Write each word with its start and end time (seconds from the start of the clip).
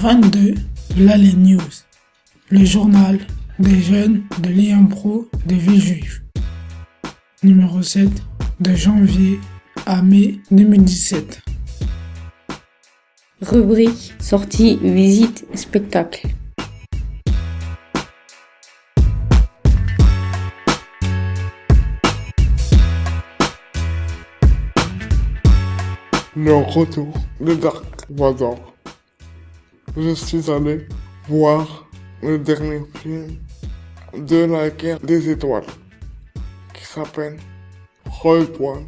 22, 0.00 0.54
là 0.98 1.16
les 1.16 1.32
news. 1.32 1.58
Le 2.50 2.64
journal 2.64 3.18
des 3.58 3.82
jeunes 3.82 4.22
de 4.38 4.48
l'IAMPRO 4.48 5.28
des 5.44 5.56
villes 5.56 5.82
juives. 5.82 6.22
Numéro 7.42 7.82
7, 7.82 8.08
de 8.60 8.74
janvier 8.76 9.40
à 9.86 10.00
mai 10.02 10.38
2017. 10.52 11.40
Rubrique 13.42 14.14
sortie, 14.20 14.78
visite, 14.80 15.44
spectacle. 15.54 16.28
Le 26.36 26.54
retour 26.54 27.12
de 27.40 27.54
Dark 27.54 28.06
Vador. 28.10 28.77
Je 30.00 30.14
suis 30.14 30.48
allé 30.48 30.86
voir 31.28 31.88
le 32.22 32.38
dernier 32.38 32.82
film 33.00 33.36
de 34.16 34.44
la 34.44 34.70
guerre 34.70 35.00
des 35.00 35.28
étoiles 35.28 35.66
qui 36.72 36.84
s'appelle 36.84 37.36
Rogue 38.08 38.60
One. 38.60 38.86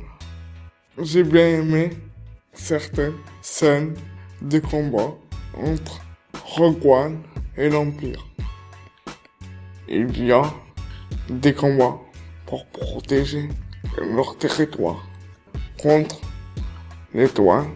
J'ai 0.99 1.25
bien 1.25 1.49
aimé 1.49 1.91
certaines 2.53 3.17
scènes 3.43 3.95
de 4.41 4.61
combat 4.61 5.13
entre 5.57 6.01
Rogue 6.45 6.87
One 6.87 7.23
et 7.57 7.69
l'Empire. 7.69 8.25
Il 9.89 10.25
y 10.25 10.31
a 10.31 10.45
des 11.29 11.55
combats 11.55 11.99
pour 12.47 12.65
protéger 12.67 13.49
leur 13.99 14.37
territoire 14.37 15.05
contre 15.83 16.21
l'étoile 17.13 17.67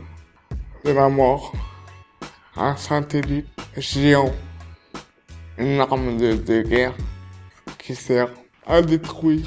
de 0.85 0.93
la 0.93 1.09
mort, 1.09 1.53
un 2.57 2.77
satellite 2.77 3.49
géant, 3.77 4.33
une 5.59 5.81
arme 5.81 6.17
de, 6.17 6.63
guerre 6.63 6.95
qui 7.79 7.95
sert 7.95 8.31
à 8.67 8.81
détruire 8.83 9.47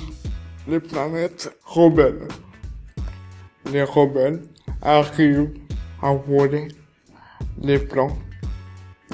les 0.67 0.79
planètes 0.79 1.49
rebelles. 1.65 2.27
Les 3.71 3.83
rebelles 3.83 4.41
arrivent 4.81 5.53
à 6.01 6.13
voler 6.13 6.67
les 7.61 7.79
plans 7.79 8.17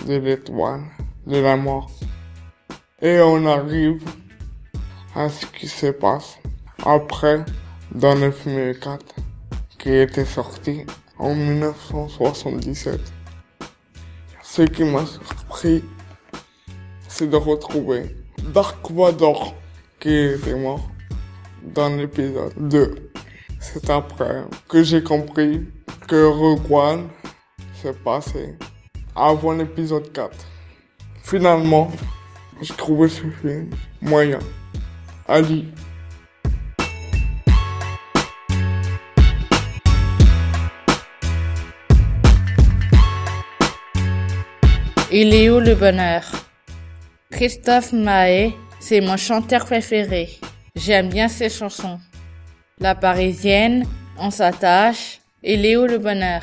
de 0.08 0.16
l'étoile 0.16 0.82
de 1.28 1.38
la 1.38 1.56
mort. 1.56 1.92
Et 3.02 3.20
on 3.20 3.46
arrive 3.46 4.04
à 5.16 5.30
ce 5.30 5.46
qui 5.46 5.68
se 5.68 5.88
passe 5.88 6.40
après 6.86 7.46
dans 7.94 8.16
le 8.16 8.32
film 8.32 8.74
4 8.76 9.16
qui 9.78 9.90
était 9.90 10.26
sorti 10.26 10.86
en 11.20 11.36
1977. 11.36 13.23
Ce 14.56 14.62
qui 14.62 14.84
m'a 14.84 15.04
surpris, 15.04 15.84
c'est 17.08 17.28
de 17.28 17.36
retrouver 17.36 18.16
Dark 18.54 18.92
Vador 18.92 19.56
qui 20.00 20.14
était 20.14 20.54
mort 20.54 20.92
dans 21.64 21.98
l'épisode 21.98 22.54
2. 22.58 23.10
C'est 23.60 23.90
après 23.90 24.44
que 24.70 24.84
j'ai 24.84 25.02
compris 25.02 25.66
que 26.08 26.28
Rogue 26.28 27.08
s'est 27.82 27.96
passé 28.06 28.56
avant 29.16 29.54
l'épisode 29.54 30.14
4. 30.14 30.30
Finalement, 31.24 31.92
j'ai 32.62 32.76
trouvé 32.76 33.10
ce 33.10 33.24
film 33.24 33.72
moyen. 34.04 34.38
Ali. 35.28 35.68
Il 45.16 45.32
est 45.36 45.48
où 45.48 45.60
le 45.60 45.76
bonheur? 45.76 46.24
Christophe 47.30 47.94
Maé, 47.94 48.52
c'est 48.80 49.00
mon 49.00 49.16
chanteur 49.16 49.64
préféré. 49.64 50.40
J'aime 50.76 51.10
bien 51.10 51.28
ses 51.28 51.52
chansons. 51.52 52.00
La 52.80 52.96
Parisienne, 52.96 53.86
on 54.18 54.32
s'attache. 54.32 55.20
Il 55.44 55.68
est 55.68 55.78
où 55.78 55.86
le 55.86 56.00
bonheur? 56.00 56.42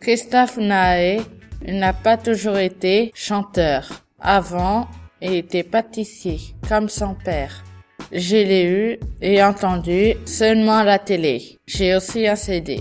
Christophe 0.00 0.56
Naé 0.56 1.20
n'a 1.64 1.92
pas 1.92 2.16
toujours 2.16 2.58
été 2.58 3.12
chanteur. 3.14 4.02
Avant, 4.18 4.88
il 5.22 5.34
était 5.34 5.62
pâtissier, 5.62 6.40
comme 6.68 6.88
son 6.88 7.14
père. 7.14 7.62
Je 8.10 8.34
l'ai 8.34 8.64
eu 8.64 8.98
et 9.22 9.44
entendu 9.44 10.14
seulement 10.24 10.78
à 10.78 10.84
la 10.84 10.98
télé. 10.98 11.56
J'ai 11.68 11.94
aussi 11.94 12.26
un 12.26 12.34
CD. 12.34 12.80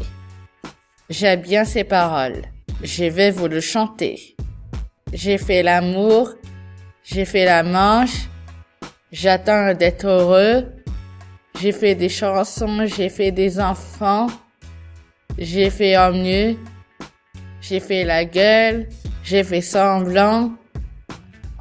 J'aime 1.11 1.41
bien 1.41 1.63
ses 1.63 1.83
paroles. 1.83 2.41
Je 2.81 3.03
vais 3.03 3.29
vous 3.29 3.47
le 3.47 3.61
chanter. 3.61 4.35
J'ai 5.11 5.39
fait 5.39 5.63
l'amour, 5.63 6.35
j'ai 7.03 7.25
fait 7.25 7.45
la 7.45 7.63
manche, 7.63 8.29
j'attends 9.11 9.73
d'être 9.73 10.05
heureux, 10.05 10.67
j'ai 11.59 11.71
fait 11.71 11.95
des 11.95 12.09
chansons, 12.09 12.85
j'ai 12.85 13.09
fait 13.09 13.31
des 13.31 13.59
enfants, 13.59 14.27
j'ai 15.37 15.71
fait 15.71 15.97
en 15.97 16.11
mieux, 16.13 16.57
j'ai 17.59 17.79
fait 17.79 18.03
la 18.03 18.23
gueule, 18.23 18.87
j'ai 19.23 19.43
fait 19.43 19.61
semblant, 19.61 20.51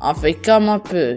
on 0.01 0.15
fait 0.15 0.35
comme 0.35 0.69
on 0.69 0.79
peut. 0.79 1.17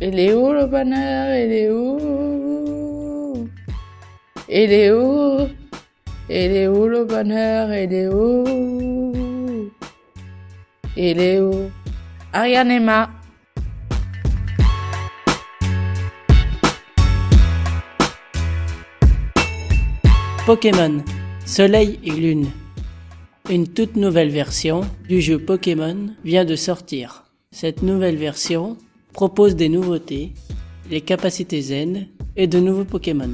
Il 0.00 0.18
est 0.18 0.34
où 0.34 0.52
le 0.52 0.66
bonheur, 0.66 1.36
il 1.36 1.52
est 1.52 1.70
où? 1.70 3.48
Il 4.48 4.72
est 4.72 4.90
où? 4.90 5.48
Il 6.28 6.56
est 6.56 6.66
où 6.66 6.88
le 6.88 7.04
bonheur, 7.04 7.72
il 7.72 7.92
est 7.94 8.08
où? 8.08 9.03
Il 10.96 11.20
est 11.20 11.40
où? 11.40 11.70
Ariane 12.32 12.70
Emma. 12.70 13.10
Pokémon, 20.46 21.02
Soleil 21.46 21.98
et 22.04 22.10
Lune. 22.10 22.50
Une 23.50 23.66
toute 23.66 23.96
nouvelle 23.96 24.28
version 24.28 24.82
du 25.08 25.20
jeu 25.20 25.38
Pokémon 25.38 26.10
vient 26.24 26.44
de 26.44 26.54
sortir. 26.56 27.24
Cette 27.50 27.82
nouvelle 27.82 28.16
version 28.16 28.76
propose 29.12 29.56
des 29.56 29.68
nouveautés, 29.68 30.32
les 30.90 31.00
capacités 31.00 31.62
zen 31.62 32.08
et 32.36 32.46
de 32.46 32.58
nouveaux 32.58 32.84
Pokémon. 32.84 33.30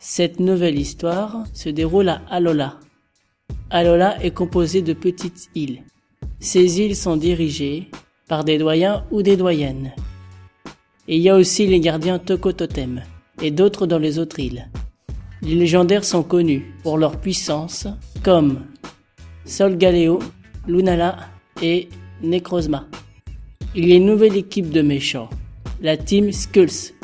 Cette 0.00 0.38
nouvelle 0.38 0.78
histoire 0.78 1.44
se 1.54 1.70
déroule 1.70 2.08
à 2.10 2.22
Alola. 2.30 2.78
Alola 3.70 4.22
est 4.22 4.32
composée 4.32 4.82
de 4.82 4.92
petites 4.92 5.48
îles. 5.54 5.82
Ces 6.40 6.80
îles 6.80 6.94
sont 6.94 7.16
dirigées 7.16 7.90
par 8.28 8.44
des 8.44 8.58
doyens 8.58 9.04
ou 9.10 9.22
des 9.22 9.36
doyennes. 9.36 9.92
Et 11.08 11.16
il 11.16 11.22
y 11.22 11.28
a 11.28 11.36
aussi 11.36 11.66
les 11.66 11.80
gardiens 11.80 12.18
Toko 12.18 12.52
Totem 12.52 13.02
et 13.42 13.50
d'autres 13.50 13.86
dans 13.86 13.98
les 13.98 14.18
autres 14.18 14.38
îles. 14.38 14.68
Les 15.42 15.54
légendaires 15.54 16.04
sont 16.04 16.22
connus 16.22 16.74
pour 16.82 16.96
leur 16.96 17.20
puissance 17.20 17.88
comme 18.22 18.66
Solgaleo, 19.44 20.20
Lunala 20.68 21.18
et 21.60 21.88
Necrozma. 22.22 22.86
Il 23.74 23.88
y 23.88 23.92
a 23.92 23.96
une 23.96 24.06
nouvelle 24.06 24.36
équipe 24.36 24.70
de 24.70 24.82
méchants, 24.82 25.30
la 25.80 25.96
team 25.96 26.32
Skulls. 26.32 26.94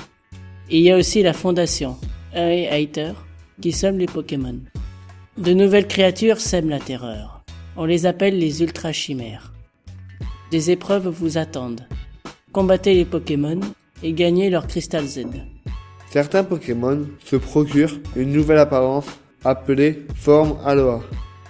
Il 0.71 0.81
y 0.81 0.91
a 0.91 0.97
aussi 0.97 1.23
la 1.23 1.33
fondation 1.33 1.97
Harry 2.35 2.67
Hater 2.67 3.13
qui 3.61 3.73
sème 3.73 3.99
les 3.99 4.07
Pokémon. 4.07 4.59
De 5.39 5.53
nouvelles 5.53 5.89
créatures 5.89 6.41
sèment 6.41 6.71
la 6.71 6.81
terreur. 6.81 7.34
On 7.77 7.87
les 7.87 8.07
appelle 8.07 8.39
les 8.39 8.63
ultra 8.63 8.93
chimères. 8.93 9.53
Des 10.51 10.71
épreuves 10.71 11.09
vous 11.09 11.39
attendent. 11.39 11.87
Combattez 12.53 12.95
les 12.95 13.05
Pokémon 13.05 13.59
et 14.03 14.13
gagnez 14.13 14.49
leur 14.49 14.69
cristal 14.69 15.07
Z. 15.07 15.25
Certains 16.11 16.45
Pokémon 16.45 17.09
se 17.25 17.35
procurent 17.35 17.99
une 18.15 18.33
nouvelle 18.33 18.59
apparence 18.59 19.07
appelée 19.45 20.07
forme 20.15 20.57
Aloha 20.65 21.01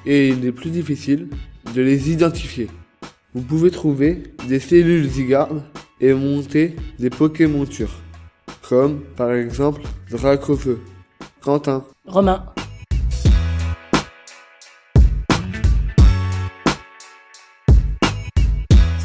et 0.06 0.28
il 0.28 0.46
est 0.46 0.52
plus 0.52 0.70
difficile 0.70 1.28
de 1.74 1.82
les 1.82 2.10
identifier. 2.10 2.68
Vous 3.34 3.42
pouvez 3.42 3.70
trouver 3.70 4.22
des 4.48 4.60
cellules 4.60 5.08
Zygarde 5.08 5.62
et 6.00 6.14
monter 6.14 6.76
des 6.98 7.10
Pokémontures, 7.10 8.00
comme 8.66 9.00
par 9.16 9.32
exemple 9.32 9.82
Dracofeu. 10.10 10.80
Quentin. 11.42 11.84
Romain. 12.06 12.46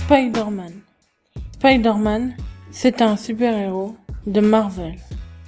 Spider-Man. 0.10 0.74
Spider-Man, 1.60 2.36
c'est 2.72 3.04
un 3.04 3.16
super-héros 3.16 3.96
de 4.26 4.42
Marvel. 4.42 4.96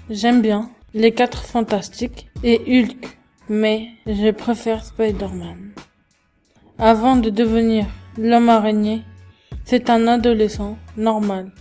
J'aime 0.08 0.44
bien 0.44 0.70
les 0.94 1.16
quatre 1.16 1.42
fantastiques 1.42 2.30
et 2.44 2.62
Hulk, 2.68 3.18
mais 3.50 3.88
je 4.06 4.30
préfère 4.30 4.86
Spider-Man. 4.86 5.72
Avant 6.78 7.16
de 7.16 7.32
devenir 7.32 7.88
l'homme 8.20 8.50
araignée, 8.50 9.02
c'est 9.66 9.90
un 9.90 10.08
adolescent 10.08 10.78
normal. 10.96 11.52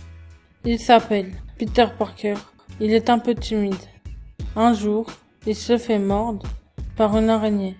Il 0.63 0.77
s'appelle 0.77 1.31
Peter 1.57 1.87
Parker. 1.97 2.35
Il 2.79 2.93
est 2.93 3.09
un 3.09 3.17
peu 3.17 3.33
timide. 3.33 3.73
Un 4.55 4.73
jour, 4.75 5.07
il 5.47 5.55
se 5.55 5.79
fait 5.79 5.97
mordre 5.97 6.45
par 6.95 7.17
une 7.17 7.31
araignée 7.31 7.77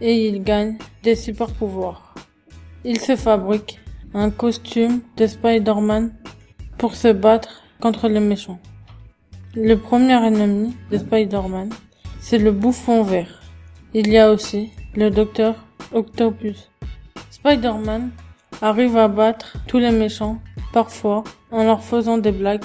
et 0.00 0.26
il 0.26 0.42
gagne 0.42 0.78
des 1.02 1.16
super 1.16 1.52
pouvoirs. 1.52 2.14
il 2.82 2.98
se 2.98 3.14
fabrique 3.14 3.78
un 4.14 4.30
costume 4.30 5.00
de 5.16 5.26
Spider-Man 5.26 6.12
pour 6.78 6.94
se 6.94 7.08
battre 7.08 7.62
contre 7.80 8.08
les 8.08 8.20
méchants. 8.20 8.60
Le 9.56 9.74
premier 9.74 10.24
ennemi 10.24 10.76
de 10.92 10.98
Spider-Man, 10.98 11.70
c'est 12.20 12.38
le 12.38 12.52
bouffon 12.52 13.02
vert. 13.02 13.42
Il 13.92 14.08
y 14.08 14.18
a 14.18 14.30
aussi 14.30 14.70
le 14.94 15.10
docteur 15.10 15.56
Octopus. 15.92 16.70
Spider-Man 17.30 18.12
arrive 18.62 18.96
à 18.96 19.08
battre 19.08 19.56
tous 19.66 19.78
les 19.78 19.90
méchants, 19.90 20.38
parfois 20.72 21.24
en 21.50 21.64
leur 21.64 21.82
faisant 21.82 22.18
des 22.18 22.32
blagues. 22.32 22.64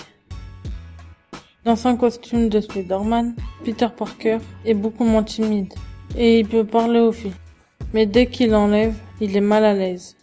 Dans 1.66 1.76
son 1.76 1.98
costume 1.98 2.50
de 2.50 2.62
Spider-Man, 2.62 3.36
Peter 3.66 3.88
Parker 3.96 4.38
est 4.66 4.76
beaucoup 4.76 5.04
moins 5.04 5.24
timide 5.24 5.74
et 6.16 6.40
il 6.40 6.48
peut 6.48 6.64
parler 6.64 7.00
aux 7.00 7.12
filles. 7.12 7.34
Mais 7.94 8.06
dès 8.06 8.28
qu'il 8.28 8.54
enlève, 8.54 8.96
il 9.20 9.36
est 9.36 9.42
mal 9.42 9.66
à 9.66 9.74
l'aise. 9.74 10.16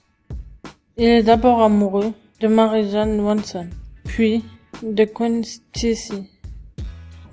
Il 0.99 1.11
est 1.11 1.23
d'abord 1.23 1.63
amoureux 1.63 2.15
de 2.41 2.49
Mary-Jane 2.49 3.21
Watson, 3.21 3.69
puis 4.07 4.43
de 4.83 5.05
Gwen 5.05 5.45
Stacy. 5.45 6.27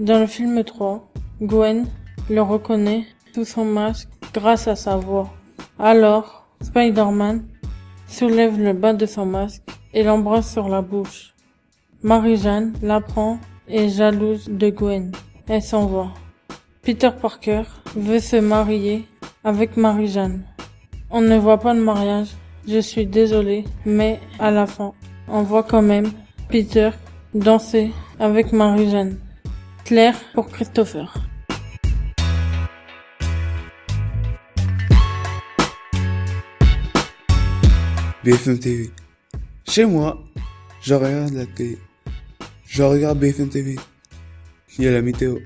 Dans 0.01 0.19
le 0.19 0.27
film 0.27 0.65
3, 0.65 1.09
Gwen 1.41 1.85
le 2.29 2.41
reconnaît 2.41 3.05
sous 3.33 3.45
son 3.45 3.63
masque 3.63 4.09
grâce 4.33 4.67
à 4.67 4.75
sa 4.75 4.97
voix. 4.97 5.33
Alors, 5.79 6.45
Spider-Man 6.61 7.45
soulève 8.05 8.59
le 8.59 8.73
bas 8.73 8.91
de 8.91 9.05
son 9.05 9.25
masque 9.25 9.63
et 9.93 10.03
l'embrasse 10.03 10.51
sur 10.51 10.67
la 10.67 10.81
bouche. 10.81 11.33
Marie-Jeanne 12.01 12.73
l'apprend 12.81 13.39
et 13.69 13.87
jalouse 13.87 14.49
de 14.49 14.71
Gwen. 14.71 15.13
Elle 15.47 15.61
s'en 15.61 15.85
va. 15.85 16.09
Peter 16.81 17.11
Parker 17.21 17.63
veut 17.95 18.19
se 18.19 18.35
marier 18.35 19.07
avec 19.45 19.77
Marie-Jeanne. 19.77 20.43
On 21.09 21.21
ne 21.21 21.37
voit 21.37 21.61
pas 21.61 21.73
le 21.73 21.81
mariage. 21.81 22.31
Je 22.65 22.79
suis 22.79 23.05
désolé, 23.05 23.65
mais 23.85 24.21
à 24.39 24.49
la 24.49 24.65
fin, 24.65 24.93
on 25.27 25.43
voit 25.43 25.63
quand 25.63 25.81
même 25.81 26.09
Peter 26.49 26.91
danser 27.33 27.91
avec 28.19 28.53
Marie-Jeanne. 28.53 29.17
Claire 29.83 30.15
pour 30.33 30.47
Christopher. 30.47 31.13
BFM 38.23 38.59
TV. 38.59 38.91
Chez 39.67 39.83
moi, 39.83 40.23
je 40.81 40.93
regarde 40.93 41.33
la 41.33 41.45
télé. 41.45 41.77
Je 42.65 42.81
regarde 42.81 43.19
BFM 43.19 43.49
TV. 43.49 43.75
Il 44.77 44.85
y 44.85 44.87
a 44.87 44.91
la 44.91 45.01
météo. 45.01 45.39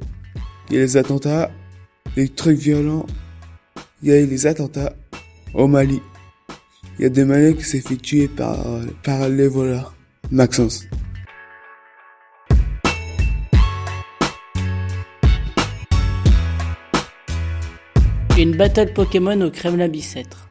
Il 0.69 0.75
y 0.75 0.77
a 0.77 0.81
les 0.81 0.97
attentats, 0.97 1.49
les 2.15 2.29
trucs 2.29 2.59
violents. 2.59 3.07
Il 4.03 4.09
y 4.09 4.11
a 4.11 4.23
les 4.23 4.45
attentats 4.45 4.93
au 5.55 5.67
Mali. 5.67 5.99
Il 6.99 7.03
y 7.03 7.05
a 7.05 7.09
des 7.09 7.25
Maliens 7.25 7.53
qui 7.53 7.63
s'est 7.63 7.79
fait 7.79 7.95
tuer 7.95 8.27
par, 8.27 8.57
par 9.03 9.29
les 9.29 9.47
voleurs. 9.47 9.93
Maxence. 10.31 10.83
Une 18.35 18.55
battle 18.55 18.93
Pokémon 18.93 19.39
au 19.41 19.51
Kremlin 19.51 19.87
Bicêtre. 19.87 20.49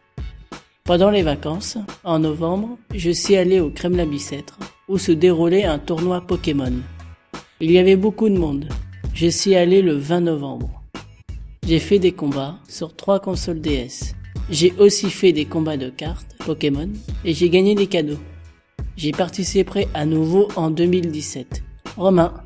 Pendant 0.85 1.11
les 1.11 1.23
vacances, 1.23 1.79
en 2.05 2.21
novembre, 2.21 2.79
je 2.95 3.11
suis 3.11 3.35
allé 3.35 3.59
au 3.59 3.71
Kremlin 3.71 4.07
Bicêtre, 4.07 4.61
où 4.87 4.99
se 4.99 5.11
déroulait 5.11 5.65
un 5.65 5.81
tournoi 5.81 6.21
Pokémon. 6.21 6.75
Il 7.61 7.73
y 7.73 7.79
avait 7.79 7.97
beaucoup 7.97 8.29
de 8.29 8.39
monde. 8.39 8.69
Je 9.15 9.27
suis 9.27 9.57
allé 9.57 9.83
le 9.83 9.95
20 9.95 10.21
novembre. 10.21 10.81
J'ai 11.67 11.81
fait 11.81 11.99
des 11.99 12.13
combats 12.13 12.59
sur 12.69 12.95
trois 12.95 13.19
consoles 13.19 13.61
DS. 13.61 14.15
J'ai 14.49 14.73
aussi 14.79 15.11
fait 15.11 15.33
des 15.33 15.47
combats 15.47 15.77
de 15.77 15.91
cartes 15.91 16.36
Pokémon 16.47 16.89
et 17.25 17.35
j'ai 17.35 17.51
gagné 17.51 17.75
des 17.75 17.89
cadeaux. 17.89 18.21
J'ai 18.97 19.13
participé 19.13 19.89
à 19.93 20.07
nouveau 20.07 20.49
en 20.57 20.71
2017. 20.71 21.63
Romain, 21.97 22.46